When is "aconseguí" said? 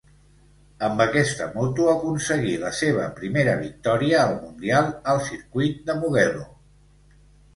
1.91-2.53